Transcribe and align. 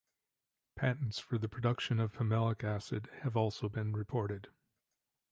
Patents 0.75 1.19
for 1.19 1.37
the 1.37 1.47
production 1.47 1.99
of 1.99 2.11
pimelic 2.13 2.63
acid 2.63 3.07
have 3.21 3.37
also 3.37 3.69
been 3.69 3.93
reported. 3.93 4.47